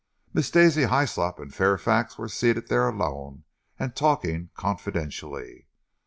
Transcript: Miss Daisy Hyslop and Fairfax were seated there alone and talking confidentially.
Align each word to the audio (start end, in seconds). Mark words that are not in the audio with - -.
Miss 0.33 0.49
Daisy 0.49 0.85
Hyslop 0.85 1.37
and 1.37 1.53
Fairfax 1.53 2.17
were 2.17 2.27
seated 2.27 2.69
there 2.69 2.89
alone 2.89 3.43
and 3.77 3.95
talking 3.95 4.49
confidentially. 4.55 5.67